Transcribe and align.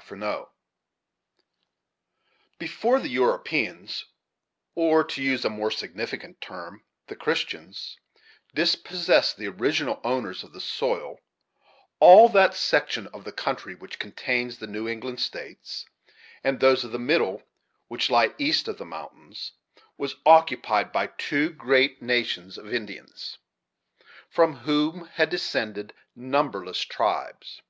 Freneau. 0.00 0.48
Before 2.58 2.98
the 2.98 3.10
Europeans, 3.10 4.06
or, 4.74 5.04
to 5.04 5.22
use 5.22 5.44
a 5.44 5.50
more 5.50 5.70
significant 5.70 6.40
term, 6.40 6.82
the 7.08 7.14
Christians, 7.14 7.98
dispossessed 8.54 9.36
the 9.36 9.48
original 9.48 10.00
owners 10.02 10.42
of 10.44 10.54
the 10.54 10.62
soil, 10.62 11.18
all 12.00 12.30
that 12.30 12.54
section 12.54 13.06
of 13.08 13.26
country 13.36 13.74
which 13.74 13.98
contains 13.98 14.56
the 14.56 14.66
New 14.66 14.88
England 14.88 15.20
States, 15.20 15.84
and 16.42 16.58
those 16.58 16.84
of 16.84 16.92
the 16.92 16.98
Middle 16.98 17.42
which 17.88 18.08
lie 18.08 18.34
east 18.38 18.66
of 18.66 18.78
the 18.78 18.86
mountains, 18.86 19.52
was 19.98 20.16
occupied 20.24 20.90
by 20.90 21.08
two 21.18 21.50
great 21.50 22.00
nations 22.00 22.56
of 22.56 22.72
Indians, 22.72 23.36
from 24.30 24.60
whom 24.60 25.06
had 25.08 25.28
descended 25.28 25.92
numberless 26.16 26.80
tribes. 26.80 27.60